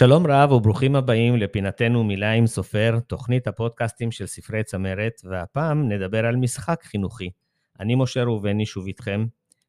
שלום 0.00 0.26
רב 0.26 0.52
וברוכים 0.52 0.96
הבאים 0.96 1.36
לפינתנו 1.36 2.04
מילה 2.04 2.32
עם 2.32 2.46
סופר, 2.46 2.98
תוכנית 3.06 3.46
הפודקאסטים 3.46 4.10
של 4.10 4.26
ספרי 4.26 4.64
צמרת, 4.64 5.20
והפעם 5.24 5.88
נדבר 5.88 6.26
על 6.26 6.36
משחק 6.36 6.82
חינוכי. 6.82 7.30
אני 7.80 7.94
משה 7.94 8.24
ראובני 8.24 8.66
שוב 8.66 8.86
איתכם. 8.86 9.26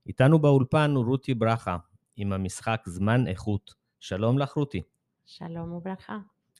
איתנו 0.08 0.40
באולפן 0.40 0.92
הוא 0.96 1.06
רותי 1.06 1.34
ברכה, 1.34 1.78
עם 2.16 2.34
המשחק 2.34 2.82
זמן 2.86 3.28
איכות. 3.28 3.74
שלום 4.00 4.40
לך 4.40 4.52
רותי. 4.52 4.82
שלום 5.26 5.74
וברכה. 5.74 6.18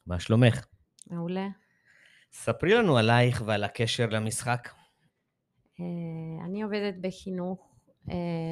מה 0.08 0.20
שלומך? 0.20 0.66
מעולה. 1.10 1.48
ספרי 2.32 2.74
לנו 2.74 2.98
עלייך 2.98 3.44
ועל 3.46 3.64
הקשר 3.64 4.06
למשחק. 4.10 4.70
אה, 5.80 6.46
אני 6.46 6.62
עובדת 6.62 6.96
בחינוך 7.02 7.76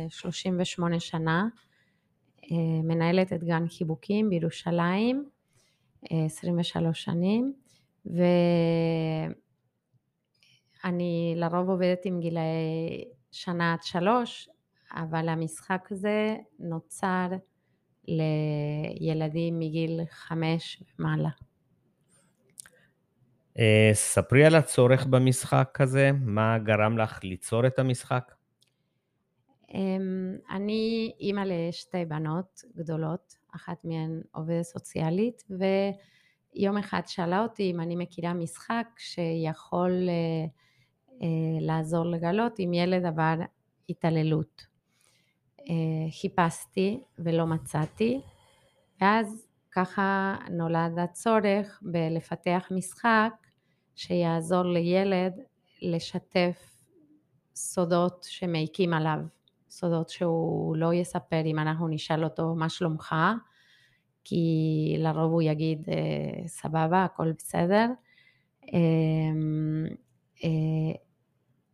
38 0.10 0.96
אה, 0.96 1.00
שנה. 1.00 1.48
אה, 2.52 2.82
מנהלת 2.84 3.34
את 3.34 3.44
גן 3.44 3.68
חיבוקים 3.68 4.30
בירושלים 4.30 5.30
23 6.12 6.78
אה, 6.78 6.94
שנים 6.94 7.54
ואני 10.86 11.34
לרוב 11.36 11.70
עובדת 11.70 12.06
עם 12.06 12.20
גילאי 12.20 13.06
שנה 13.32 13.74
עד 13.74 13.84
שלוש 13.84 14.50
אבל 14.94 15.30
המשחק 15.30 15.88
הזה 15.92 16.36
נוצר 16.60 17.28
לילדים 18.08 19.60
מגיל 19.60 20.00
חמש 20.10 20.84
ומעלה. 21.00 21.30
אה, 23.60 23.92
ספרי 23.94 24.46
על 24.46 24.56
הצורך 24.56 25.06
במשחק 25.06 25.78
הזה, 25.82 26.12
מה 26.22 26.58
גרם 26.58 26.98
לך 26.98 27.20
ליצור 27.24 27.68
את 27.68 27.80
המשחק? 27.80 28.39
אמ, 29.74 30.38
אני 30.50 31.12
אימא 31.20 31.42
לשתי 31.46 32.06
בנות 32.06 32.62
גדולות, 32.76 33.36
אחת 33.56 33.86
מהן 33.86 34.22
עובדת 34.32 34.62
סוציאלית, 34.62 35.44
ויום 35.50 36.78
אחד 36.78 37.02
שאלה 37.06 37.44
אותי 37.44 37.72
אם 37.72 37.80
אני 37.80 37.96
מכירה 37.96 38.34
משחק 38.34 38.88
שיכול 38.98 39.92
אה, 40.10 40.46
אה, 41.22 41.62
לעזור 41.62 42.06
לגלות 42.06 42.60
אם 42.60 42.74
ילד 42.74 43.06
עבר 43.06 43.36
התעללות. 43.90 44.66
אה, 45.60 46.12
חיפשתי 46.22 47.04
ולא 47.20 47.46
מצאתי, 47.46 48.22
ואז 49.02 49.48
ככה 49.72 50.36
נולד 50.52 51.00
הצורך 51.00 51.80
בלפתח 51.82 52.68
משחק 52.72 53.34
שיעזור 53.96 54.64
לילד 54.64 55.34
לשתף 55.82 56.78
סודות 57.56 58.26
שמעיקים 58.30 58.94
עליו. 58.94 59.20
סודות 59.70 60.10
שהוא 60.10 60.76
לא 60.76 60.94
יספר 60.94 61.42
אם 61.46 61.60
אנחנו 61.60 61.88
נשאל 61.88 62.24
אותו 62.24 62.56
מה 62.56 62.70
שלומך, 62.70 63.16
כי 64.24 64.96
לרוב 65.00 65.32
הוא 65.32 65.42
יגיד 65.42 65.90
אה, 65.90 66.48
סבבה, 66.48 67.04
הכל 67.04 67.32
בסדר. 67.38 67.86
אמ, 68.74 69.86
אה, 70.44 70.96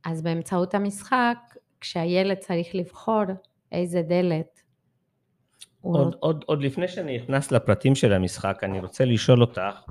אז 0.06 0.22
באמצעות 0.22 0.76
המשחק, 0.76 1.38
כשהילד 1.80 2.38
צריך 2.38 2.76
לבחור 2.76 3.24
איזה 3.72 4.02
דלת 4.02 4.62
עוד, 5.82 6.14
הוא... 6.14 6.14
עוד, 6.20 6.44
עוד 6.48 6.62
לפני 6.62 6.88
שאני 6.88 7.18
נכנס 7.18 7.52
לפרטים 7.52 7.96
של 7.96 8.14
המשחק, 8.14 8.60
אני 8.64 8.80
רוצה 8.80 9.06
לשאול 9.06 9.42
אותך, 9.42 9.82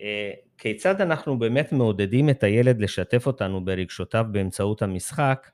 אה, 0.00 0.30
כיצד 0.58 1.00
אנחנו 1.00 1.38
באמת 1.38 1.72
מעודדים 1.72 2.30
את 2.30 2.42
הילד 2.42 2.80
לשתף 2.80 3.26
אותנו 3.26 3.64
ברגשותיו 3.64 4.26
באמצעות 4.32 4.82
המשחק, 4.82 5.50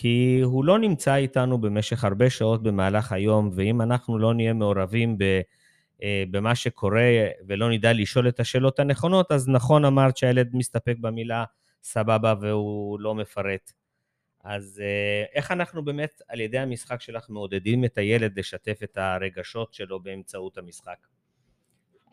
כי 0.00 0.40
הוא 0.44 0.64
לא 0.64 0.78
נמצא 0.78 1.14
איתנו 1.14 1.58
במשך 1.58 2.04
הרבה 2.04 2.30
שעות 2.30 2.62
במהלך 2.62 3.12
היום, 3.12 3.50
ואם 3.52 3.80
אנחנו 3.82 4.18
לא 4.18 4.34
נהיה 4.34 4.52
מעורבים 4.52 5.18
ב, 5.18 5.40
אה, 6.02 6.24
במה 6.30 6.54
שקורה 6.54 7.26
ולא 7.46 7.70
נדע 7.70 7.92
לשאול 7.92 8.28
את 8.28 8.40
השאלות 8.40 8.78
הנכונות, 8.78 9.32
אז 9.32 9.48
נכון 9.48 9.84
אמרת 9.84 10.16
שהילד 10.16 10.50
מסתפק 10.52 10.96
במילה 11.00 11.44
סבבה 11.82 12.34
והוא 12.40 13.00
לא 13.00 13.14
מפרט. 13.14 13.72
אז 14.44 14.82
אה, 14.84 15.24
איך 15.34 15.50
אנחנו 15.50 15.84
באמת, 15.84 16.22
על 16.28 16.40
ידי 16.40 16.58
המשחק 16.58 17.00
שלך, 17.00 17.26
מעודדים 17.28 17.84
את 17.84 17.98
הילד 17.98 18.38
לשתף 18.38 18.80
את 18.84 18.96
הרגשות 18.96 19.74
שלו 19.74 20.00
באמצעות 20.00 20.58
המשחק? 20.58 21.06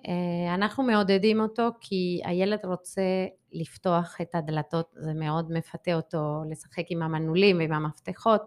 אה, 0.08 0.54
אנחנו 0.56 0.84
מעודדים 0.84 1.40
אותו 1.40 1.70
כי 1.82 2.22
הילד 2.24 2.60
רוצה 2.64 3.02
לפתוח 3.62 4.18
את 4.22 4.36
הדלתות, 4.36 4.94
זה 4.96 5.14
מאוד 5.14 5.52
מפתה 5.52 5.94
אותו 5.94 6.42
לשחק 6.50 6.84
עם 6.90 7.02
המנעולים 7.02 7.58
ועם 7.60 7.74
המפתחות, 7.74 8.42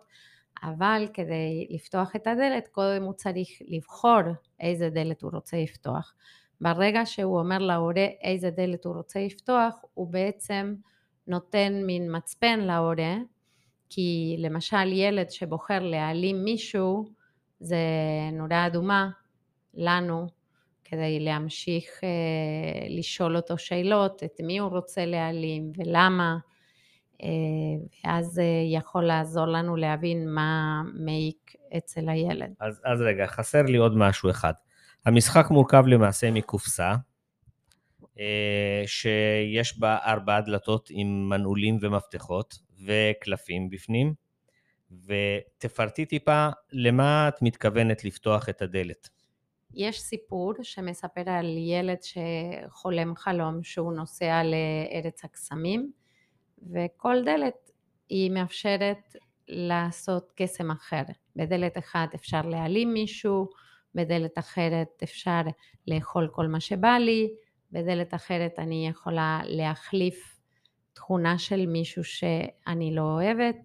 אבל 0.63 1.09
כדי 1.15 1.67
לפתוח 1.71 2.17
את 2.17 2.27
הדלת 2.27 2.69
קודם 2.69 3.03
הוא 3.03 3.13
צריך 3.13 3.49
לבחור 3.69 4.21
איזה 4.61 4.91
דלת 4.91 5.23
הוא 5.23 5.31
רוצה 5.35 5.57
לפתוח. 5.57 6.15
ברגע 6.61 7.01
שהוא 7.05 7.39
אומר 7.39 7.59
להורה 7.59 8.07
איזה 8.23 8.51
דלת 8.51 8.85
הוא 8.85 8.95
רוצה 8.95 9.21
לפתוח, 9.21 9.75
הוא 9.95 10.09
בעצם 10.13 10.75
נותן 11.27 11.83
מין 11.87 12.17
מצפן 12.17 12.61
להורה, 12.61 13.17
כי 13.91 14.37
למשל 14.39 14.93
ילד 14.93 15.31
שבוחר 15.31 15.79
להעלים 15.79 16.45
מישהו, 16.45 17.05
זה 17.61 17.77
נורה 18.33 18.67
אדומה 18.67 19.11
לנו 19.75 20.27
כדי 20.91 21.21
להמשיך 21.21 21.85
אה, 22.05 22.89
לשאול 22.89 23.37
אותו 23.37 23.59
שאלות, 23.59 24.23
את 24.25 24.41
מי 24.43 24.59
הוא 24.59 24.71
רוצה 24.71 25.07
להעלים 25.07 25.73
ולמה, 25.77 26.37
אה, 27.23 27.29
ואז 28.05 28.39
אה, 28.39 28.45
יכול 28.75 29.05
לעזור 29.05 29.47
לנו 29.47 29.77
להבין 29.77 30.35
מה 30.35 30.83
מעיק 30.95 31.55
אצל 31.77 32.09
הילד. 32.09 32.53
אז, 32.61 32.81
אז 32.85 33.01
רגע, 33.01 33.27
חסר 33.27 33.63
לי 33.63 33.77
עוד 33.77 33.97
משהו 33.97 34.31
אחד. 34.31 34.53
המשחק 35.07 35.47
מורכב 35.51 35.85
למעשה 35.87 36.31
מקופסה, 36.31 36.95
אה, 38.19 38.83
שיש 38.87 39.79
בה 39.79 39.97
ארבע 40.05 40.41
דלתות 40.41 40.89
עם 40.93 41.29
מנעולים 41.29 41.79
ומפתחות 41.81 42.55
וקלפים 42.87 43.71
בפנים, 43.71 44.15
ותפרטי 45.07 46.07
טיפה 46.07 46.49
למה 46.73 47.29
את 47.29 47.43
מתכוונת 47.43 48.05
לפתוח 48.05 48.49
את 48.49 48.63
הדלת. 48.63 49.09
יש 49.75 50.01
סיפור 50.01 50.53
שמספר 50.63 51.31
על 51.31 51.57
ילד 51.59 51.99
שחולם 52.03 53.15
חלום 53.17 53.63
שהוא 53.63 53.93
נוסע 53.93 54.43
לארץ 54.45 55.25
הקסמים 55.25 55.93
וכל 56.73 57.17
דלת 57.25 57.71
היא 58.09 58.31
מאפשרת 58.31 59.17
לעשות 59.49 60.33
קסם 60.37 60.71
אחר. 60.71 61.03
בדלת 61.37 61.79
אחת 61.79 62.15
אפשר 62.15 62.43
להעלים 62.43 62.93
מישהו, 62.93 63.49
בדלת 63.95 64.39
אחרת 64.39 64.89
אפשר 65.03 65.41
לאכול 65.87 66.29
כל 66.33 66.47
מה 66.47 66.61
שבא 66.61 66.97
לי, 66.99 67.29
בדלת 67.73 68.15
אחרת 68.15 68.59
אני 68.59 68.89
יכולה 68.89 69.41
להחליף 69.45 70.41
תכונה 70.93 71.39
של 71.39 71.67
מישהו 71.67 72.05
שאני 72.05 72.95
לא 72.95 73.03
אוהבת, 73.03 73.57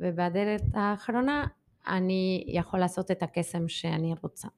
ובדלת 0.00 0.62
האחרונה 0.74 1.46
אני 1.86 2.44
יכול 2.48 2.80
לעשות 2.80 3.10
את 3.10 3.22
הקסם 3.22 3.68
שאני 3.68 4.14
רוצה. 4.22 4.48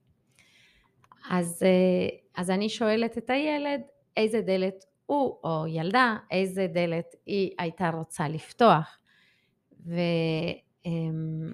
אז, 1.31 1.63
אה, 1.63 2.17
אז 2.37 2.51
אני 2.51 2.69
שואלת 2.69 3.19
את 3.19 3.31
הילד 3.31 3.81
איזה 4.17 4.41
דלת 4.41 4.85
הוא 5.07 5.37
או 5.45 5.65
ילדה, 5.69 6.17
איזה 6.31 6.67
דלת 6.67 7.15
היא 7.27 7.51
הייתה 7.59 7.91
רוצה 7.91 8.29
לפתוח. 8.29 8.99
ו, 9.87 9.95
אמ, 10.87 11.53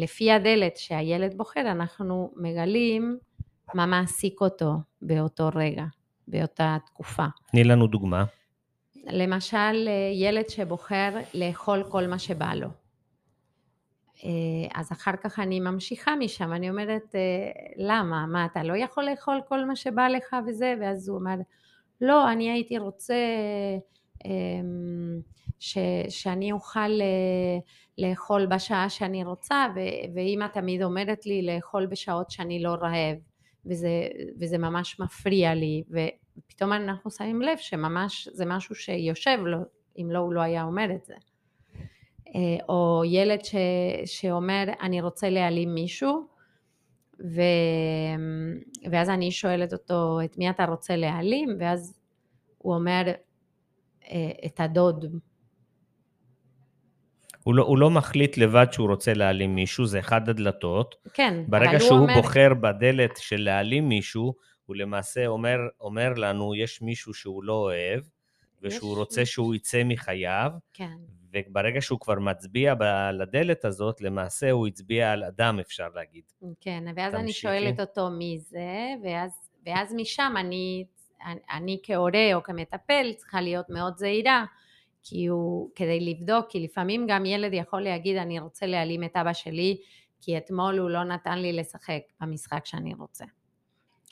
ולפי 0.00 0.32
הדלת 0.32 0.76
שהילד 0.76 1.36
בוחר 1.36 1.60
אנחנו 1.60 2.30
מגלים 2.36 3.18
מה 3.74 3.86
מעסיק 3.86 4.40
אותו 4.40 4.72
באותו 5.02 5.50
רגע, 5.54 5.84
באותה 6.28 6.76
תקופה. 6.86 7.26
תני 7.50 7.64
לנו 7.64 7.86
דוגמה. 7.86 8.24
למשל 9.06 9.88
ילד 10.14 10.48
שבוחר 10.48 11.10
לאכול 11.34 11.84
כל 11.88 12.06
מה 12.06 12.18
שבא 12.18 12.54
לו. 12.54 12.68
אה, 14.24 14.80
אז 14.80 14.92
אחר 14.92 15.16
כך 15.22 15.38
אני 15.38 15.60
ממשיכה 15.60 16.16
משם, 16.16 16.52
אני 16.52 16.70
אומרת, 16.70 17.14
אה, 17.14 17.20
למה? 17.76 18.26
מה, 18.26 18.44
אתה 18.44 18.62
לא 18.62 18.76
יכול 18.76 19.04
לאכול 19.04 19.40
כל 19.48 19.64
מה 19.64 19.76
שבא 19.76 20.08
לך 20.08 20.36
וזה? 20.46 20.74
ואז 20.80 21.08
הוא 21.08 21.18
אומר, 21.18 21.36
לא, 22.00 22.32
אני 22.32 22.50
הייתי 22.50 22.78
רוצה 22.78 23.14
אמ, 24.24 25.20
ש, 25.58 25.78
שאני 26.08 26.52
אוכל 26.52 27.00
אה, 27.00 27.58
לאכול 27.98 28.46
בשעה 28.46 28.90
שאני 28.90 29.24
רוצה, 29.24 29.66
ואימא 30.14 30.46
תמיד 30.46 30.82
אומרת 30.82 31.26
לי 31.26 31.42
לאכול 31.42 31.86
בשעות 31.86 32.30
שאני 32.30 32.62
לא 32.62 32.70
רעב, 32.70 33.16
וזה, 33.66 34.08
וזה 34.40 34.58
ממש 34.58 35.00
מפריע 35.00 35.54
לי, 35.54 35.82
ופתאום 35.88 36.72
אנחנו 36.72 37.10
שמים 37.10 37.42
לב 37.42 37.58
שממש 37.58 38.28
זה 38.32 38.44
משהו 38.46 38.74
שיושב 38.74 39.38
לו, 39.44 39.58
אם 39.98 40.08
לא 40.10 40.18
הוא 40.18 40.32
לא 40.32 40.40
היה 40.40 40.62
אומר 40.62 40.94
את 40.94 41.04
זה. 41.04 41.14
אה, 42.34 42.40
או 42.68 43.02
ילד 43.06 43.44
ש, 43.44 43.54
שאומר 44.04 44.64
אני 44.82 45.00
רוצה 45.00 45.30
להעלים 45.30 45.74
מישהו 45.74 46.26
ו, 47.20 47.40
ואז 48.90 49.10
אני 49.10 49.30
שואלת 49.30 49.72
אותו 49.72 50.18
את 50.24 50.38
מי 50.38 50.50
אתה 50.50 50.64
רוצה 50.64 50.96
להעלים 50.96 51.56
ואז 51.60 52.00
הוא 52.58 52.74
אומר 52.74 53.02
אה, 54.10 54.30
את 54.46 54.60
הדוד. 54.60 55.04
הוא 57.42 57.54
לא, 57.54 57.62
הוא 57.62 57.78
לא 57.78 57.90
מחליט 57.90 58.36
לבד 58.36 58.66
שהוא 58.72 58.88
רוצה 58.88 59.14
להעלים 59.14 59.54
מישהו, 59.54 59.86
זה 59.86 59.98
אחד 59.98 60.28
הדלתות. 60.28 60.94
כן, 61.14 61.34
אבל 61.34 61.58
ברגע 61.58 61.70
הוא 61.70 61.78
שהוא 61.78 61.98
אומר... 61.98 62.14
בוחר 62.14 62.54
בדלת 62.54 63.16
של 63.16 63.40
להעלים 63.40 63.88
מישהו, 63.88 64.34
הוא 64.66 64.76
למעשה 64.76 65.26
אומר, 65.26 65.56
אומר 65.80 66.12
לנו, 66.16 66.54
יש 66.54 66.82
מישהו 66.82 67.14
שהוא 67.14 67.44
לא 67.44 67.52
אוהב, 67.52 68.00
ושהוא 68.62 68.92
יש 68.92 68.98
רוצה. 68.98 69.26
שהוא 69.26 69.54
יצא 69.54 69.84
מחייו, 69.84 70.50
כן, 70.72 70.96
וברגע 71.32 71.80
שהוא 71.80 72.00
כבר 72.00 72.18
מצביע 72.18 72.74
ב- 72.74 73.10
לדלת 73.12 73.64
הזאת, 73.64 74.00
למעשה 74.00 74.50
הוא 74.50 74.66
הצביע 74.66 75.12
על 75.12 75.24
אדם, 75.24 75.58
אפשר 75.60 75.88
להגיד. 75.94 76.24
כן, 76.60 76.84
ואז 76.96 77.14
אני 77.14 77.22
תמשיכי. 77.22 77.40
שואלת 77.40 77.80
אותו 77.80 78.10
מי 78.10 78.38
זה, 78.38 78.94
ואז, 79.04 79.30
ואז 79.66 79.94
משם 79.94 80.34
אני, 80.36 80.84
אני 81.52 81.80
כהורה 81.82 82.34
או 82.34 82.42
כמטפל 82.42 83.12
צריכה 83.16 83.40
להיות 83.40 83.70
מאוד 83.70 83.96
זהירה, 83.96 84.44
כי 85.02 85.26
הוא, 85.26 85.70
כדי 85.74 86.00
לבדוק, 86.00 86.46
כי 86.48 86.60
לפעמים 86.60 87.06
גם 87.08 87.26
ילד 87.26 87.52
יכול 87.54 87.80
להגיד 87.80 88.16
אני 88.16 88.40
רוצה 88.40 88.66
להעלים 88.66 89.04
את 89.04 89.16
אבא 89.16 89.32
שלי, 89.32 89.76
כי 90.20 90.38
אתמול 90.38 90.78
הוא 90.78 90.90
לא 90.90 91.04
נתן 91.04 91.38
לי 91.38 91.52
לשחק 91.52 92.00
במשחק 92.20 92.66
שאני 92.66 92.94
רוצה. 92.94 93.24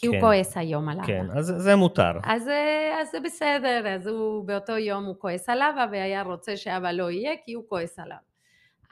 כי 0.01 0.07
הוא 0.07 0.15
כן. 0.15 0.21
כועס 0.21 0.57
היום 0.57 0.89
על 0.89 0.99
אבא. 0.99 1.07
כן, 1.07 1.27
אז 1.31 1.55
זה 1.57 1.77
מותר. 1.77 2.13
אז, 2.23 2.49
אה, 2.49 2.99
אז 3.01 3.11
זה 3.11 3.21
בסדר, 3.21 3.95
אז 3.95 4.07
הוא 4.07 4.45
באותו 4.45 4.73
יום 4.73 5.05
הוא 5.05 5.15
כועס 5.19 5.49
על 5.49 5.63
אבא 5.63 5.87
והיה 5.93 6.23
רוצה 6.23 6.57
שאבא 6.57 6.93
לא 6.93 7.11
יהיה 7.11 7.33
כי 7.45 7.53
הוא 7.53 7.65
כועס 7.69 7.99
עליו. 7.99 8.17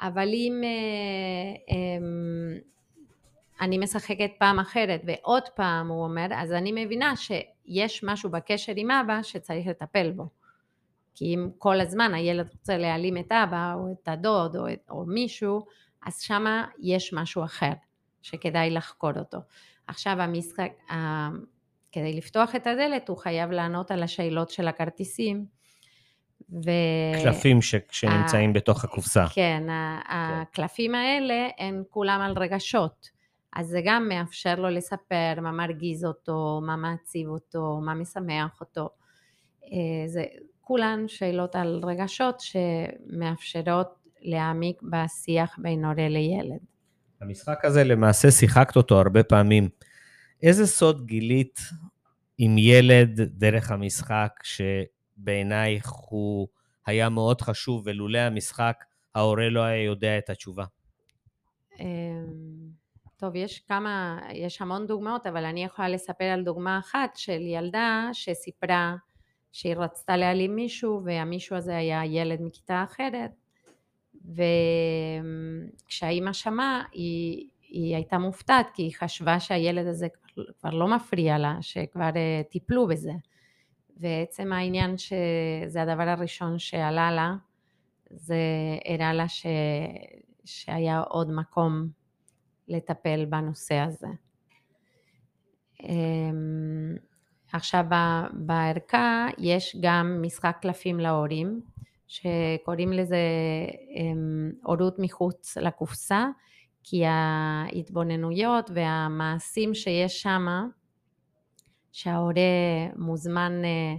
אבל 0.00 0.28
אם 0.28 0.60
אה, 0.64 1.74
אמ, 1.74 2.58
אני 3.60 3.78
משחקת 3.78 4.30
פעם 4.38 4.58
אחרת 4.58 5.00
ועוד 5.06 5.48
פעם 5.48 5.88
הוא 5.88 6.04
אומר, 6.04 6.26
אז 6.34 6.52
אני 6.52 6.84
מבינה 6.84 7.12
שיש 7.16 8.04
משהו 8.04 8.30
בקשר 8.30 8.72
עם 8.76 8.90
אבא 8.90 9.22
שצריך 9.22 9.66
לטפל 9.66 10.10
בו. 10.10 10.28
כי 11.14 11.34
אם 11.34 11.48
כל 11.58 11.80
הזמן 11.80 12.14
הילד 12.14 12.48
רוצה 12.52 12.78
להעלים 12.78 13.16
את 13.16 13.32
אבא 13.32 13.74
או 13.74 13.92
את 13.92 14.08
הדוד 14.08 14.56
או, 14.56 14.72
את, 14.72 14.78
או 14.90 15.04
מישהו, 15.06 15.66
אז 16.06 16.20
שמה 16.20 16.66
יש 16.80 17.12
משהו 17.12 17.44
אחר 17.44 17.72
שכדאי 18.22 18.70
לחקור 18.70 19.18
אותו. 19.18 19.38
עכשיו 19.88 20.20
המשחק, 20.20 20.72
ה- 20.90 21.28
כדי 21.92 22.12
לפתוח 22.12 22.54
את 22.54 22.66
הדלת 22.66 23.08
הוא 23.08 23.16
חייב 23.16 23.50
לענות 23.50 23.90
על 23.90 24.02
השאלות 24.02 24.50
של 24.50 24.68
הכרטיסים. 24.68 25.44
ו... 26.50 26.70
קלפים 27.24 27.62
ש- 27.62 27.74
שנמצאים 27.90 28.52
בתוך 28.52 28.84
הקופסה. 28.84 29.24
כן, 29.34 29.68
ה- 29.68 30.00
הקלפים 30.08 30.94
האלה 30.94 31.48
הם 31.58 31.82
כולם 31.90 32.20
על 32.20 32.38
רגשות. 32.38 33.18
אז 33.56 33.66
זה 33.66 33.80
גם 33.84 34.08
מאפשר 34.08 34.54
לו 34.54 34.68
לספר 34.68 35.34
מה 35.42 35.52
מרגיז 35.52 36.04
אותו, 36.04 36.60
מה 36.66 36.76
מעציב 36.76 37.28
אותו, 37.28 37.80
מה 37.84 37.94
משמח 37.94 38.60
אותו. 38.60 38.88
אה, 39.64 39.68
זה 40.08 40.24
כולן 40.60 41.04
שאלות 41.08 41.56
על 41.56 41.80
רגשות 41.84 42.40
שמאפשרות 42.40 43.88
להעמיק 44.20 44.82
בשיח 44.82 45.58
בין 45.62 45.84
הורה 45.84 46.08
לילד. 46.08 46.60
המשחק 47.20 47.64
הזה, 47.64 47.84
למעשה 47.84 48.30
שיחקת 48.30 48.76
אותו 48.76 49.00
הרבה 49.00 49.22
פעמים. 49.22 49.68
איזה 50.42 50.66
סוד 50.66 51.06
גילית 51.06 51.58
עם 52.38 52.58
ילד 52.58 53.20
דרך 53.20 53.70
המשחק, 53.70 54.32
שבעינייך 54.42 55.88
הוא 55.88 56.48
היה 56.86 57.08
מאוד 57.08 57.40
חשוב, 57.40 57.82
ולולא 57.86 58.18
המשחק, 58.18 58.84
ההורה 59.14 59.48
לא 59.48 59.60
היה 59.60 59.84
יודע 59.84 60.18
את 60.18 60.30
התשובה? 60.30 60.64
אמ, 61.80 62.68
טוב, 63.16 63.36
יש 63.36 63.58
כמה, 63.58 64.20
יש 64.32 64.62
המון 64.62 64.86
דוגמאות, 64.86 65.26
אבל 65.26 65.44
אני 65.44 65.64
יכולה 65.64 65.88
לספר 65.88 66.24
על 66.24 66.42
דוגמה 66.44 66.78
אחת 66.78 67.16
של 67.16 67.40
ילדה 67.40 68.08
שסיפרה 68.12 68.96
שהיא 69.52 69.76
רצתה 69.76 70.16
להעלים 70.16 70.56
מישהו, 70.56 71.02
והמישהו 71.04 71.56
הזה 71.56 71.76
היה 71.76 72.04
ילד 72.04 72.38
מכיתה 72.42 72.84
אחרת, 72.84 73.30
וכשהאימא 74.28 76.32
שמעה, 76.32 76.82
היא, 76.92 77.48
היא 77.68 77.94
הייתה 77.94 78.18
מופתעת, 78.18 78.66
כי 78.74 78.82
היא 78.82 78.92
חשבה 78.98 79.40
שהילד 79.40 79.86
הזה 79.86 80.08
כבר, 80.08 80.44
כבר 80.60 80.70
לא 80.70 80.88
מפריע 80.88 81.38
לה, 81.38 81.56
שכבר 81.60 82.10
אה, 82.16 82.42
טיפלו 82.50 82.86
בזה. 82.86 83.12
ועצם 83.96 84.52
העניין 84.52 84.98
שזה 84.98 85.82
הדבר 85.82 86.08
הראשון 86.08 86.58
שעלה 86.58 87.10
לה, 87.10 87.34
זה 88.10 88.36
הראה 88.88 89.12
לה 89.12 89.28
ש... 89.28 89.46
שהיה 90.44 91.00
עוד 91.00 91.30
מקום 91.30 91.88
לטפל 92.68 93.24
בנושא 93.24 93.74
הזה. 93.74 94.06
אמ, 95.82 96.96
עכשיו 97.52 97.84
בערכה 98.32 99.26
יש 99.38 99.76
גם 99.80 100.18
משחק 100.22 100.56
קלפים 100.62 101.00
להורים, 101.00 101.60
שקוראים 102.08 102.92
לזה 102.92 103.16
אמ, 103.96 104.52
הורות 104.64 104.98
מחוץ 104.98 105.56
לקופסה, 105.56 106.26
כי 106.84 107.02
ההתבוננויות 107.06 108.70
והמעשים 108.74 109.74
שיש 109.74 110.22
שם, 110.22 110.46
שההורה 111.92 112.42
מוזמן 112.96 113.52
אה, 113.64 113.94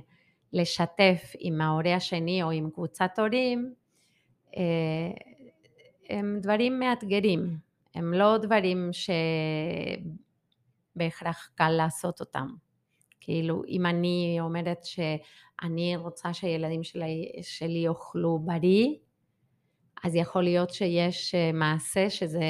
לשתף 0.53 1.33
עם 1.39 1.61
ההורה 1.61 1.95
השני 1.95 2.43
או 2.43 2.51
עם 2.51 2.69
קבוצת 2.69 3.19
הורים, 3.19 3.73
אה, 4.57 5.11
הם 6.09 6.39
דברים 6.41 6.79
מאתגרים, 6.79 7.57
הם 7.95 8.13
לא 8.13 8.37
דברים 8.37 8.89
שבהכרח 10.95 11.49
קל 11.55 11.69
לעשות 11.69 12.19
אותם. 12.19 12.47
כאילו, 13.29 13.61
אם 13.67 13.85
אני 13.85 14.37
אומרת 14.41 14.83
שאני 14.83 15.95
רוצה 15.95 16.33
שהילדים 16.33 16.83
שלי, 16.83 17.31
שלי 17.41 17.79
יאכלו 17.79 18.39
בריא, 18.39 18.95
אז 20.03 20.15
יכול 20.15 20.43
להיות 20.43 20.69
שיש 20.69 21.35
אה, 21.35 21.51
מעשה 21.53 22.09
שזה, 22.09 22.43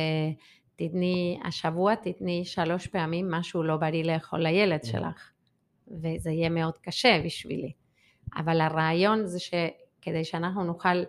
תתני, 0.76 1.40
השבוע 1.44 1.96
תתני 1.96 2.46
שלוש 2.46 2.88
פעמים 2.88 3.32
משהו 3.32 3.64
לא 3.64 3.78
בריא 3.78 4.04
לאכול 4.04 4.40
לילד 4.40 4.84
שלך, 4.84 5.32
וזה 5.88 6.32
יהיה 6.32 6.50
מאוד 6.50 6.78
קשה 6.82 7.22
בשבילי. 7.26 7.72
אבל 8.36 8.62
הרעיון 8.62 9.26
זה 9.26 9.40
שכדי 9.40 10.24
שאנחנו 10.24 10.64
נוכל 10.64 11.04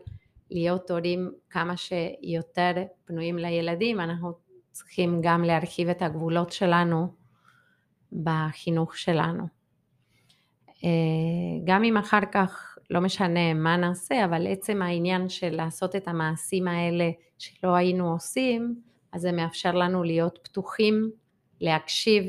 להיות 0.50 0.90
הורים 0.90 1.32
כמה 1.50 1.74
שיותר 1.76 2.72
פנויים 3.04 3.38
לילדים, 3.38 4.00
אנחנו 4.00 4.32
צריכים 4.70 5.20
גם 5.22 5.44
להרחיב 5.44 5.88
את 5.88 6.02
הגבולות 6.02 6.52
שלנו 6.52 7.14
בחינוך 8.12 8.96
שלנו. 8.96 9.59
אה, 10.84 10.88
גם 11.64 11.84
אם 11.84 11.96
אחר 11.96 12.20
כך 12.32 12.78
לא 12.90 13.00
משנה 13.00 13.54
מה 13.54 13.76
נעשה, 13.76 14.24
אבל 14.24 14.46
עצם 14.46 14.82
העניין 14.82 15.28
של 15.28 15.50
לעשות 15.50 15.96
את 15.96 16.08
המעשים 16.08 16.68
האלה 16.68 17.10
שלא 17.38 17.74
היינו 17.74 18.12
עושים, 18.12 18.74
אז 19.12 19.20
זה 19.20 19.32
מאפשר 19.32 19.72
לנו 19.72 20.02
להיות 20.02 20.38
פתוחים, 20.42 21.10
להקשיב 21.60 22.24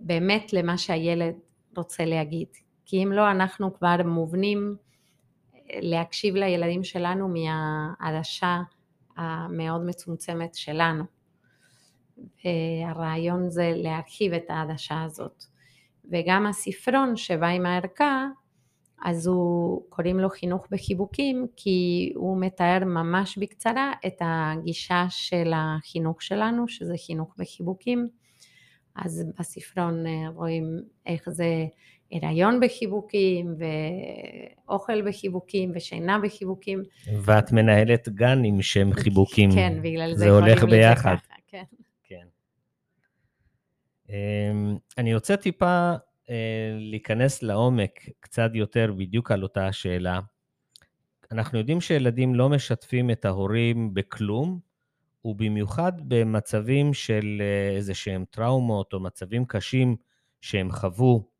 באמת 0.00 0.52
למה 0.52 0.78
שהילד 0.78 1.34
רוצה 1.76 2.04
להגיד. 2.04 2.48
כי 2.86 3.04
אם 3.04 3.12
לא, 3.12 3.30
אנחנו 3.30 3.74
כבר 3.74 3.96
מובנים 4.04 4.76
להקשיב 5.70 6.34
לילדים 6.34 6.84
שלנו 6.84 7.28
מהעדשה 7.28 8.60
המאוד 9.16 9.84
מצומצמת 9.86 10.54
שלנו. 10.54 11.04
והרעיון 12.44 13.50
זה 13.50 13.72
להרחיב 13.74 14.32
את 14.32 14.44
העדשה 14.48 15.02
הזאת. 15.02 15.44
וגם 16.10 16.46
הספרון 16.46 17.16
שבא 17.16 17.46
עם 17.46 17.66
הערכה, 17.66 18.26
אז 19.04 19.26
הוא, 19.26 19.82
קוראים 19.88 20.20
לו 20.20 20.28
חינוך 20.28 20.66
בחיבוקים, 20.70 21.46
כי 21.56 22.12
הוא 22.16 22.40
מתאר 22.40 22.78
ממש 22.84 23.38
בקצרה 23.38 23.92
את 24.06 24.16
הגישה 24.20 25.06
של 25.10 25.52
החינוך 25.54 26.22
שלנו, 26.22 26.68
שזה 26.68 26.94
חינוך 27.06 27.34
בחיבוקים. 27.38 28.08
אז 28.96 29.24
בספרון 29.38 30.04
רואים 30.34 30.80
איך 31.06 31.30
זה 31.30 31.66
הריון 32.12 32.60
בחיבוקים, 32.60 33.54
ואוכל 34.68 35.02
בחיבוקים, 35.08 35.72
ושינה 35.74 36.18
בחיבוקים. 36.18 36.82
ואת 37.24 37.52
מנהלת 37.52 38.08
גן 38.08 38.44
עם 38.44 38.62
שם 38.62 38.92
חיבוקים. 38.92 39.52
כן, 39.52 39.78
בגלל 39.82 40.14
זה 40.14 40.24
זה 40.24 40.30
הולך 40.30 40.64
ביחד. 40.64 41.10
אמ, 41.10 41.35
אני 44.98 45.14
רוצה 45.14 45.36
טיפה 45.36 45.94
אה, 46.30 46.76
להיכנס 46.78 47.42
לעומק 47.42 48.08
קצת 48.20 48.50
יותר 48.54 48.92
בדיוק 48.96 49.30
על 49.30 49.42
אותה 49.42 49.66
השאלה. 49.66 50.20
אנחנו 51.32 51.58
יודעים 51.58 51.80
שילדים 51.80 52.34
לא 52.34 52.48
משתפים 52.48 53.10
את 53.10 53.24
ההורים 53.24 53.94
בכלום, 53.94 54.60
ובמיוחד 55.24 55.92
במצבים 56.08 56.94
של 56.94 57.38
אה, 57.40 57.76
איזה 57.76 57.94
שהם 57.94 58.24
טראומות 58.30 58.92
או 58.92 59.00
מצבים 59.00 59.44
קשים 59.44 59.96
שהם 60.40 60.72
חוו, 60.72 61.30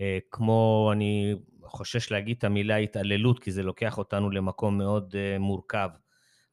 אה, 0.00 0.18
כמו, 0.30 0.90
אני 0.92 1.34
חושש 1.62 2.12
להגיד 2.12 2.36
את 2.36 2.44
המילה 2.44 2.76
התעללות, 2.76 3.38
כי 3.38 3.52
זה 3.52 3.62
לוקח 3.62 3.98
אותנו 3.98 4.30
למקום 4.30 4.78
מאוד 4.78 5.14
מורכב. 5.38 5.90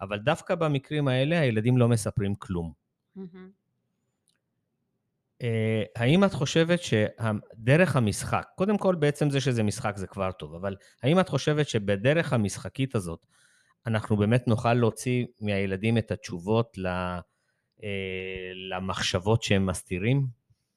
אבל 0.01 0.19
דווקא 0.19 0.55
במקרים 0.55 1.07
האלה 1.07 1.39
הילדים 1.39 1.77
לא 1.77 1.87
מספרים 1.87 2.35
כלום. 2.35 2.73
מהמם. 3.15 3.62
אה, 5.43 5.83
האם 5.95 6.23
את 6.23 6.33
חושבת 6.33 6.79
שדרך 6.81 7.95
המשחק, 7.95 8.47
קודם 8.55 8.77
כל 8.77 8.95
בעצם 8.95 9.29
זה 9.29 9.41
שזה 9.41 9.63
משחק 9.63 9.97
זה 9.97 10.07
כבר 10.07 10.31
טוב, 10.31 10.55
אבל 10.55 10.75
האם 11.03 11.19
את 11.19 11.29
חושבת 11.29 11.69
שבדרך 11.69 12.33
המשחקית 12.33 12.95
הזאת, 12.95 13.25
אנחנו 13.87 14.17
באמת 14.17 14.47
נוכל 14.47 14.73
להוציא 14.73 15.25
מהילדים 15.41 15.97
את 15.97 16.11
התשובות 16.11 16.77
למחשבות 18.71 19.43
שהם 19.43 19.65
מסתירים, 19.65 20.27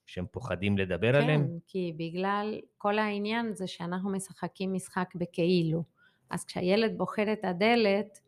שהם 0.07 0.27
פוחדים 0.31 0.79
לדבר 0.79 1.13
כן, 1.13 1.23
עליהם? 1.23 1.47
כן, 1.47 1.59
כי 1.67 1.93
בגלל 1.97 2.61
כל 2.79 2.99
העניין 2.99 3.55
זה 3.55 3.67
שאנחנו 3.67 4.11
משחקים 4.11 4.75
משחק 4.75 5.09
בכאילו. 5.15 5.85
אז 6.31 6.45
כשהילד 6.45 6.99
בוחר 6.99 7.33
את 7.33 7.45
הדלת, 7.45 8.21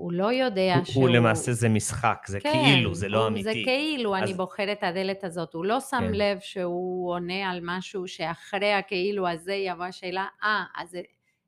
הוא 0.00 0.12
לא 0.12 0.32
יודע 0.32 0.74
הוא, 0.76 0.84
שהוא... 0.84 1.02
הוא 1.02 1.10
למעשה 1.10 1.52
זה 1.52 1.68
משחק, 1.68 2.24
זה 2.26 2.40
כן, 2.40 2.52
כאילו, 2.52 2.94
זה 2.94 3.08
לא 3.08 3.18
הוא, 3.18 3.28
אמיתי. 3.28 3.42
זה 3.42 3.52
כאילו 3.64 4.16
אז... 4.16 4.22
אני 4.22 4.34
בוחר 4.34 4.72
את 4.72 4.82
הדלת 4.82 5.24
הזאת, 5.24 5.54
הוא 5.54 5.64
לא 5.64 5.80
שם 5.80 5.98
כן. 5.98 6.12
לב 6.12 6.38
שהוא 6.40 7.12
עונה 7.12 7.50
על 7.50 7.60
משהו 7.62 8.08
שאחרי 8.08 8.72
הכאילו 8.72 9.28
הזה 9.28 9.54
יבוא 9.54 9.84
השאלה, 9.84 10.26
אה, 10.42 10.62
ah, 10.76 10.82
אז 10.82 10.98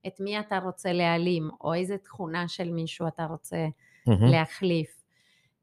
את 0.07 0.21
מי 0.21 0.41
אתה 0.41 0.59
רוצה 0.59 0.93
להעלים, 0.93 1.51
או 1.61 1.75
איזה 1.75 1.99
תכונה 1.99 2.49
של 2.49 2.71
מישהו 2.71 3.07
אתה 3.09 3.25
רוצה 3.25 3.67
mm-hmm. 3.67 4.13
להחליף. 4.31 5.03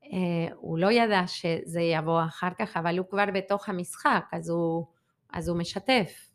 Uh, 0.03 0.07
הוא 0.55 0.79
לא 0.79 0.91
ידע 0.91 1.21
שזה 1.27 1.81
יבוא 1.81 2.23
אחר 2.23 2.49
כך, 2.59 2.77
אבל 2.77 2.97
הוא 2.97 3.05
כבר 3.09 3.25
בתוך 3.33 3.69
המשחק, 3.69 4.25
אז 4.31 4.49
הוא, 4.49 4.85
אז 5.33 5.47
הוא 5.47 5.57
משתף. 5.57 6.28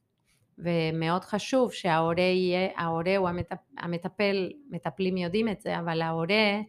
ומאוד 0.58 1.25
חשוב 1.25 1.73
שההורה 1.73 2.20
יהיה, 2.20 2.68
ההורה 2.76 3.16
הוא 3.16 3.28
המטפ, 3.28 3.56
המטפל, 3.78 4.50
מטפלים 4.70 5.16
יודעים 5.16 5.49
את 5.49 5.61
זה, 5.61 5.78
אבל 5.78 6.02
ההורה 6.02 6.61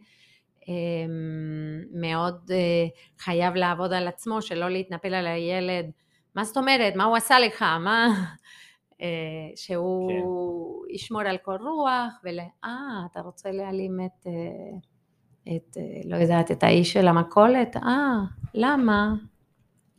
אמ, 0.68 1.82
מאוד 1.92 2.50
אה, 2.50 2.86
חייב 3.18 3.54
לעבוד 3.54 3.92
על 3.92 4.08
עצמו, 4.08 4.42
שלא 4.42 4.70
להתנפל 4.70 5.14
על 5.14 5.26
הילד, 5.26 5.90
מה 6.34 6.44
זאת 6.44 6.56
אומרת, 6.56 6.96
מה 6.96 7.04
הוא 7.04 7.16
עשה 7.16 7.38
לך, 7.38 7.62
מה... 7.62 8.08
אה, 9.02 9.06
שהוא 9.56 10.08
כן. 10.88 10.94
ישמור 10.94 11.20
על 11.20 11.36
קור 11.36 11.56
רוח, 11.56 12.20
ול... 12.24 12.38
אה, 12.64 12.70
אתה 13.12 13.20
רוצה 13.20 13.50
להעלים 13.50 14.00
את, 14.06 14.26
אה, 14.26 15.56
את, 15.56 15.76
לא 16.04 16.16
יודעת, 16.16 16.50
את 16.50 16.62
האיש 16.62 16.92
של 16.92 17.08
המכולת? 17.08 17.76
אה, 17.76 18.18
למה? 18.54 19.14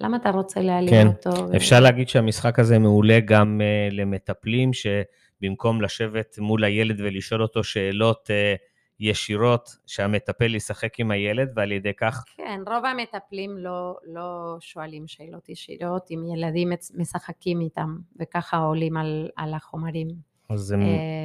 למה 0.01 0.17
אתה 0.17 0.29
רוצה 0.29 0.61
להעלים 0.61 0.89
כן. 0.89 1.07
אותו? 1.07 1.47
כן, 1.47 1.55
אפשר 1.55 1.75
ו... 1.79 1.83
להגיד 1.83 2.09
שהמשחק 2.09 2.59
הזה 2.59 2.79
מעולה 2.79 3.19
גם 3.19 3.61
uh, 3.61 3.93
למטפלים, 3.93 4.71
שבמקום 4.73 5.81
לשבת 5.81 6.39
מול 6.39 6.63
הילד 6.63 7.01
ולשאול 7.01 7.41
אותו 7.41 7.63
שאלות 7.63 8.29
uh, 8.29 8.59
ישירות, 8.99 9.69
שהמטפל 9.87 10.55
ישחק 10.55 10.99
עם 10.99 11.11
הילד, 11.11 11.49
ועל 11.55 11.71
ידי 11.71 11.93
כך... 11.97 12.23
כן, 12.37 12.59
רוב 12.67 12.85
המטפלים 12.85 13.57
לא, 13.57 13.97
לא 14.05 14.57
שואלים 14.59 15.07
שאלות 15.07 15.49
ישירות, 15.49 16.07
אם 16.11 16.23
ילדים 16.35 16.69
משחקים 16.95 17.61
איתם, 17.61 17.97
וככה 18.19 18.57
עולים 18.57 18.97
על, 18.97 19.29
על 19.35 19.53
החומרים. 19.53 20.07
אז 20.49 20.71
הם... 20.71 20.81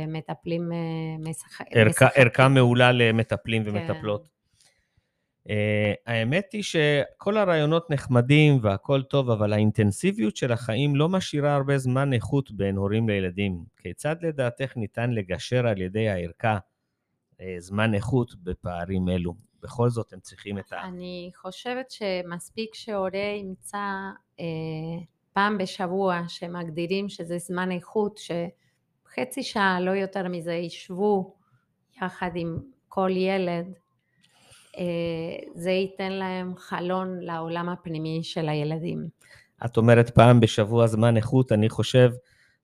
מטפלים 0.09 0.71
משחק... 1.19 1.65
ערכה, 1.71 2.09
ערכה 2.15 2.49
מעולה 2.49 2.93
למטפלים 2.93 3.63
ומטפלות. 3.67 4.23
כן. 4.23 4.42
Uh, 5.49 5.51
האמת 6.07 6.53
היא 6.53 6.63
שכל 6.63 7.37
הרעיונות 7.37 7.91
נחמדים 7.91 8.59
והכל 8.63 9.03
טוב, 9.03 9.31
אבל 9.31 9.53
האינטנסיביות 9.53 10.37
של 10.37 10.53
החיים 10.53 10.97
לא 10.97 11.09
משאירה 11.09 11.55
הרבה 11.55 11.79
זמן 11.79 12.13
איכות 12.13 12.51
בין 12.51 12.77
הורים 12.77 13.09
לילדים. 13.09 13.65
כיצד 13.77 14.17
לדעתך 14.21 14.77
ניתן 14.77 15.11
לגשר 15.11 15.67
על 15.67 15.81
ידי 15.81 16.09
הערכה 16.09 16.59
uh, 16.59 17.43
זמן 17.59 17.95
איכות 17.95 18.35
בפערים 18.43 19.09
אלו? 19.09 19.35
בכל 19.63 19.91
זאת 19.91 20.13
הם 20.13 20.21
צריכים 20.21 20.59
את 20.59 20.73
ה... 20.73 20.85
אני 20.85 21.31
חושבת 21.37 21.91
שמספיק 21.91 22.75
שהורה 22.75 23.35
ימצא 23.41 23.79
uh, 24.37 24.43
פעם 25.33 25.59
בשבוע 25.59 26.23
שמגדירים 26.29 27.09
שזה 27.09 27.39
זמן 27.39 27.71
איכות, 27.71 28.19
שחצי 28.19 29.43
שעה, 29.43 29.81
לא 29.81 29.91
יותר 29.91 30.29
מזה, 30.29 30.53
ישבו 30.53 31.35
יחד 32.03 32.31
עם 32.35 32.59
כל 32.89 33.11
ילד, 33.17 33.67
זה 35.55 35.71
ייתן 35.71 36.13
להם 36.13 36.57
חלון 36.57 37.21
לעולם 37.21 37.69
הפנימי 37.69 38.21
של 38.23 38.49
הילדים. 38.49 39.09
את 39.65 39.77
אומרת 39.77 40.11
פעם 40.11 40.41
בשבוע 40.41 40.87
זמן 40.87 41.17
איכות, 41.17 41.53
אני 41.53 41.69
חושב 41.69 42.11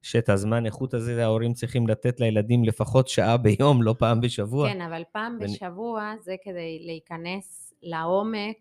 שאת 0.02 0.28
הזמן 0.28 0.66
איכות 0.66 0.94
הזה 0.94 1.24
ההורים 1.24 1.52
צריכים 1.52 1.86
לתת 1.86 2.20
לילדים 2.20 2.64
לפחות 2.64 3.08
שעה 3.08 3.36
ביום, 3.36 3.82
לא 3.82 3.94
פעם 3.98 4.20
בשבוע. 4.20 4.72
כן, 4.72 4.80
אבל 4.80 5.02
פעם 5.12 5.38
ואני... 5.40 5.52
בשבוע 5.52 6.12
זה 6.20 6.34
כדי 6.44 6.78
להיכנס 6.86 7.74
לעומק 7.82 8.56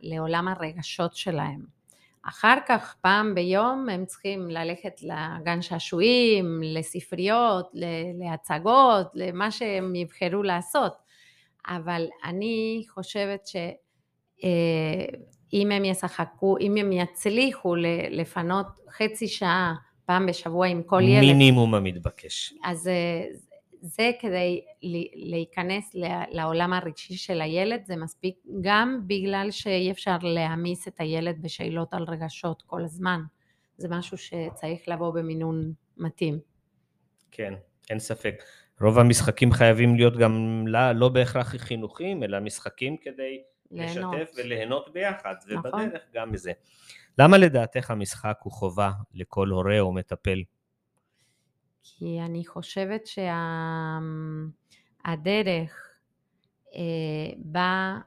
לעולם 0.00 0.48
הרגשות 0.48 1.14
שלהם. 1.16 1.78
אחר 2.22 2.54
כך 2.68 2.94
פעם 3.00 3.34
ביום 3.34 3.88
הם 3.88 4.06
צריכים 4.06 4.50
ללכת 4.50 5.02
לגן 5.02 5.62
שעשועים, 5.62 6.60
לספריות, 6.62 7.70
להצגות, 8.18 9.06
למה 9.14 9.50
שהם 9.50 9.94
יבחרו 9.94 10.42
לעשות. 10.42 11.07
אבל 11.68 12.06
אני 12.24 12.84
חושבת 12.88 13.46
שאם 13.46 13.70
אה, 15.70 15.76
הם 15.76 15.84
ישחקו, 15.84 16.58
אם 16.58 16.76
הם 16.76 16.92
יצליחו 16.92 17.74
לפנות 18.10 18.66
חצי 18.90 19.28
שעה 19.28 19.74
פעם 20.06 20.26
בשבוע 20.26 20.66
עם 20.66 20.82
כל 20.82 21.02
ילד. 21.02 21.20
מינימום 21.20 21.74
המתבקש. 21.74 22.54
אז 22.64 22.88
אה, 22.88 23.24
זה 23.80 24.10
כדי 24.20 24.64
להיכנס 25.14 25.94
לעולם 26.30 26.72
הרגשי 26.72 27.14
של 27.14 27.40
הילד, 27.40 27.84
זה 27.84 27.96
מספיק 27.96 28.36
גם 28.60 29.00
בגלל 29.06 29.50
שאי 29.50 29.90
אפשר 29.90 30.16
להעמיס 30.22 30.88
את 30.88 31.00
הילד 31.00 31.42
בשאלות 31.42 31.94
על 31.94 32.04
רגשות 32.08 32.62
כל 32.66 32.84
הזמן. 32.84 33.20
זה 33.76 33.88
משהו 33.90 34.18
שצריך 34.18 34.88
לבוא 34.88 35.10
במינון 35.10 35.72
מתאים. 35.96 36.38
כן, 37.30 37.54
אין 37.90 37.98
ספק. 37.98 38.42
רוב 38.80 38.98
המשחקים 38.98 39.52
חייבים 39.52 39.96
להיות 39.96 40.16
גם 40.16 40.64
לא, 40.66 40.92
לא 40.92 41.08
בהכרח 41.08 41.56
חינוכיים, 41.56 42.22
אלא 42.22 42.40
משחקים 42.40 42.96
כדי 42.96 43.42
ליהנות. 43.70 44.14
לשתף 44.14 44.32
וליהנות 44.36 44.92
ביחד, 44.92 45.34
נכון. 45.48 45.80
ובדרך 45.80 46.02
גם 46.14 46.32
מזה. 46.32 46.52
למה 47.18 47.38
לדעתך 47.38 47.90
המשחק 47.90 48.38
הוא 48.42 48.52
חובה 48.52 48.90
לכל 49.14 49.48
הורה 49.48 49.80
או 49.80 49.92
מטפל? 49.92 50.42
כי 51.82 52.20
אני 52.20 52.46
חושבת 52.46 53.06
שהדרך 55.06 55.88
אה, 56.74 56.80
בה 57.38 57.98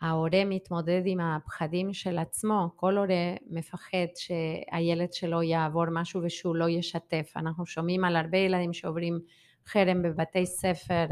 ההורה 0.00 0.44
מתמודד 0.44 1.02
עם 1.04 1.20
הפחדים 1.20 1.92
של 1.92 2.18
עצמו, 2.18 2.70
כל 2.76 2.96
הורה 2.96 3.34
מפחד 3.50 4.06
שהילד 4.16 5.12
שלו 5.12 5.42
יעבור 5.42 5.84
משהו 5.90 6.20
ושהוא 6.24 6.56
לא 6.56 6.68
ישתף. 6.68 7.32
אנחנו 7.36 7.66
שומעים 7.66 8.04
על 8.04 8.16
הרבה 8.16 8.38
ילדים 8.38 8.72
שעוברים 8.72 9.18
חרם 9.66 10.02
בבתי 10.02 10.46
ספר 10.46 11.06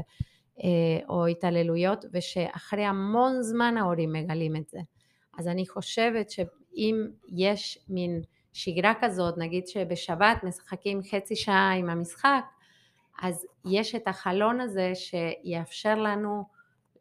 אה, 0.63 0.99
או 1.09 1.27
התעללויות 1.27 2.05
ושאחרי 2.13 2.85
המון 2.85 3.43
זמן 3.43 3.77
ההורים 3.77 4.13
מגלים 4.13 4.57
את 4.57 4.69
זה. 4.69 4.79
אז 5.39 5.49
אני 5.49 5.67
חושבת 5.67 6.31
שאם 6.31 7.07
יש 7.29 7.79
מין 7.89 8.23
שגרה 8.53 8.93
כזאת, 9.01 9.39
נגיד 9.39 9.67
שבשבת 9.67 10.37
משחקים 10.43 11.01
חצי 11.03 11.37
שעה 11.37 11.73
עם 11.73 11.91
המשחק, 11.91 12.45
אז 13.23 13.47
יש 13.65 13.95
את 13.95 14.09
החלון 14.09 14.61
הזה 14.61 14.93
שיאפשר 14.95 15.95
לנו 15.95 16.54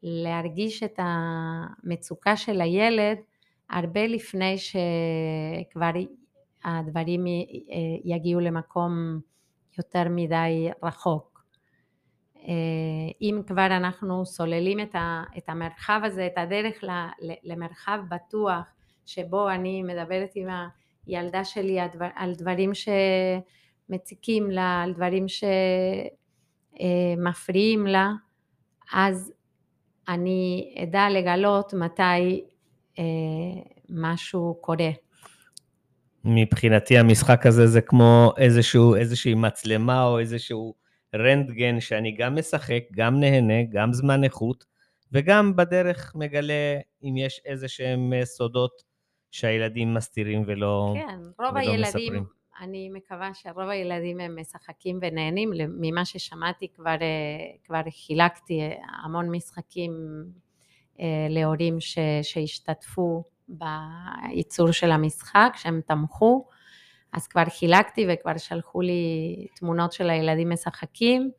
להרגיש 0.04 0.84
את 0.84 1.00
המצוקה 1.04 2.38
של 2.38 2.62
הילד 2.62 3.18
הרבה 3.70 4.08
לפני 4.08 4.56
שכבר 4.58 5.92
הדברים 6.64 7.24
יגיעו 8.04 8.40
למקום 8.40 9.20
יותר 9.78 10.04
מדי 10.10 10.70
רחוק. 10.84 11.44
אם 13.22 13.42
כבר 13.48 13.66
אנחנו 13.66 14.26
סוללים 14.26 14.80
את 15.38 15.50
המרחב 15.50 16.02
הזה, 16.04 16.28
את 16.28 16.38
הדרך 16.38 16.84
למרחב 17.44 18.00
בטוח 18.10 18.64
שבו 19.06 19.50
אני 19.50 19.84
מדברת 19.84 20.30
עם 20.36 20.48
הילדה 21.06 21.44
שלי 21.44 21.78
על 22.16 22.34
דברים 22.34 22.72
שמציקים 23.90 24.52
לה, 24.52 24.82
על 24.84 24.94
דברים 24.94 25.26
שמפריעים 26.78 27.88
לה, 27.88 28.12
אז 28.94 29.34
אני 30.10 30.76
אדע 30.84 31.10
לגלות 31.10 31.74
מתי 31.74 32.44
אה, 33.00 33.04
משהו 33.90 34.58
קורה. 34.62 34.90
מבחינתי 36.26 36.98
המשחק 36.98 37.46
הזה 37.46 37.68
זה 37.68 37.82
כמו 37.82 38.34
איזשהו, 38.38 38.96
איזושהי 38.96 39.34
מצלמה 39.34 40.06
או 40.06 40.20
איזשהו 40.20 40.74
רנטגן 41.16 41.80
שאני 41.80 42.12
גם 42.12 42.36
משחק, 42.36 42.84
גם 42.92 43.20
נהנה, 43.20 43.64
גם 43.72 43.94
זמן 43.94 44.24
איכות, 44.24 44.66
וגם 45.12 45.56
בדרך 45.56 46.16
מגלה 46.16 46.80
אם 47.04 47.18
יש 47.18 47.42
איזה 47.46 47.68
שהם 47.68 48.14
אה, 48.14 48.26
סודות 48.26 48.72
שהילדים 49.32 49.94
מסתירים 49.94 50.44
ולא, 50.48 50.94
כן, 50.96 51.20
רוב 51.40 51.52
ולא 51.52 51.60
הילדים, 51.60 51.82
מספרים. 51.82 52.43
אני 52.62 52.90
מקווה 52.90 53.34
שרוב 53.34 53.70
הילדים 53.70 54.20
הם 54.20 54.40
משחקים 54.40 55.00
ונהנים, 55.02 55.52
ממה 55.80 56.06
ששמעתי 56.06 56.68
כבר, 56.76 56.90
אה, 57.02 57.56
כבר 57.64 57.82
חילקתי 57.90 58.62
המון 59.04 59.36
משחקים 59.36 59.92
אה, 61.00 61.28
להורים 61.30 61.80
ש, 61.80 61.98
שהשתתפו 62.22 63.24
בייצור 63.48 64.72
של 64.72 64.92
המשחק, 64.92 65.54
שהם 65.56 65.82
תמכו, 65.88 66.48
אז 67.14 67.28
כבר 67.28 67.46
חילקתי 67.60 68.06
וכבר 68.10 68.38
שלחו 68.38 68.82
לי 68.82 69.36
תמונות 69.56 69.92
של 69.92 70.10
הילדים 70.10 70.50
משחקים, 70.50 71.32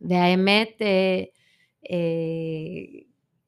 והאמת, 0.00 0.82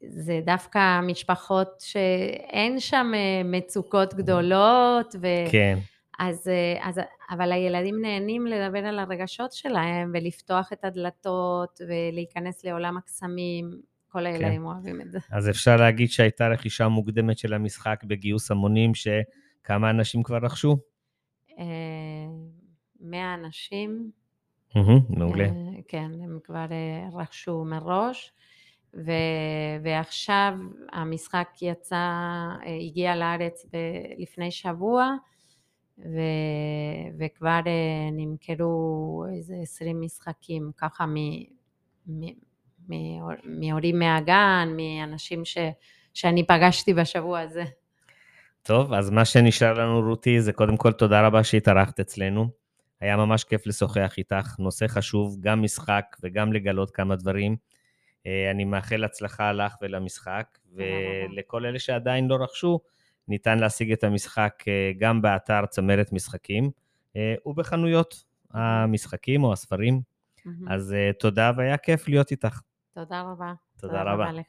זה 0.09 0.41
דווקא 0.45 1.01
משפחות 1.01 1.69
שאין 1.79 2.81
שם 2.81 3.13
מצוקות 3.45 4.15
גדולות, 4.15 5.15
ו... 5.21 5.27
כן. 5.53 5.79
אז, 6.19 6.51
אז, 6.81 7.01
אבל 7.31 7.53
הילדים 7.53 8.01
נהנים 8.01 8.47
לדבר 8.47 8.79
על 8.79 8.99
הרגשות 8.99 9.53
שלהם 9.53 10.11
ולפתוח 10.15 10.73
את 10.73 10.85
הדלתות 10.85 11.81
ולהיכנס 11.89 12.65
לעולם 12.65 12.97
הקסמים, 12.97 13.71
כל 14.09 14.27
הילדים 14.27 14.61
כן. 14.61 14.67
אוהבים 14.67 15.01
את 15.01 15.13
זה. 15.13 15.19
אז 15.31 15.49
אפשר 15.49 15.77
להגיד 15.77 16.11
שהייתה 16.11 16.49
רכישה 16.49 16.89
מוקדמת 16.89 17.39
של 17.39 17.55
המשחק 17.55 18.05
בגיוס 18.05 18.51
המונים, 18.51 18.93
שכמה 18.95 19.91
אנשים 19.91 20.23
כבר 20.23 20.39
רכשו? 20.43 20.77
100 21.59 21.65
אה, 23.15 23.35
אנשים. 23.35 24.11
מעולה. 25.09 25.45
אה, 25.45 25.51
כן, 25.89 26.11
הם 26.23 26.39
כבר 26.45 26.67
אה, 26.71 27.09
רכשו 27.13 27.65
מראש. 27.65 28.33
ו, 28.95 29.11
ועכשיו 29.83 30.53
המשחק 30.93 31.49
יצא, 31.63 32.09
הגיע 32.87 33.17
לארץ 33.17 33.67
לפני 34.19 34.51
שבוע, 34.51 35.15
ו, 35.99 36.21
וכבר 37.19 37.61
נמכרו 38.12 39.25
איזה 39.37 39.55
20 39.62 40.00
משחקים, 40.00 40.71
ככה 40.76 41.05
מהורים 43.45 43.99
מהגן, 43.99 44.69
מאנשים 44.76 45.45
ש, 45.45 45.59
שאני 46.15 46.47
פגשתי 46.47 46.95
בשבוע 46.95 47.41
הזה. 47.41 47.65
טוב, 48.62 48.93
אז 48.93 49.11
מה 49.11 49.25
שנשאר 49.25 49.73
לנו, 49.73 50.00
רותי, 50.00 50.41
זה 50.41 50.53
קודם 50.53 50.76
כל 50.76 50.93
תודה 50.93 51.26
רבה 51.26 51.45
שהתארחת 51.45 52.00
אצלנו. 52.00 52.49
היה 53.00 53.17
ממש 53.17 53.45
כיף 53.45 53.67
לשוחח 53.67 54.15
איתך, 54.19 54.59
נושא 54.59 54.87
חשוב, 54.88 55.37
גם 55.41 55.62
משחק 55.62 56.17
וגם 56.23 56.53
לגלות 56.53 56.91
כמה 56.91 57.17
דברים. 57.17 57.57
אה, 58.26 58.50
אני 58.50 58.65
מאחל 58.65 59.05
הצלחה 59.05 59.53
לך 59.53 59.75
ולמשחק, 59.83 60.59
ולכל 60.75 61.67
אלה 61.67 61.79
שעדיין 61.79 62.29
לא 62.29 62.35
רכשו, 62.35 62.81
ניתן 63.28 63.59
להשיג 63.59 63.92
את 63.92 64.04
המשחק 64.04 64.64
אה, 64.68 64.92
גם 64.99 65.23
באתר 65.23 65.66
צמרת 65.66 66.12
משחקים 66.12 66.71
אה, 67.16 67.35
ובחנויות 67.47 68.25
המשחקים 68.50 69.45
או 69.45 69.52
הספרים. 69.52 70.00
אז 70.68 70.95
תודה 71.18 71.52
והיה 71.56 71.76
כיף 71.76 72.09
להיות 72.09 72.30
איתך. 72.30 72.61
תודה 72.95 73.21
רבה. 73.21 73.52
תודה, 73.76 73.92
תודה 73.92 74.02
רבה. 74.02 74.25
רבה 74.25 74.33
לך. 74.33 74.47